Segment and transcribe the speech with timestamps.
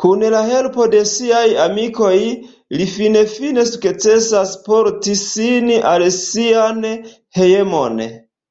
[0.00, 2.10] Kun la helpo de siaj amikoj,
[2.80, 6.86] li finfine sukcesas porti ŝin al sian
[7.42, 8.06] hejmon.